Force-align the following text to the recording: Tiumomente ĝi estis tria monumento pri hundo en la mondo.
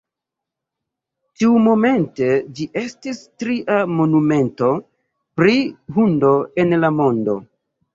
Tiumomente 1.41 2.31
ĝi 2.61 2.67
estis 2.83 3.21
tria 3.45 3.79
monumento 4.01 4.75
pri 5.41 5.57
hundo 6.01 6.37
en 6.67 6.79
la 6.87 6.97
mondo. 7.03 7.43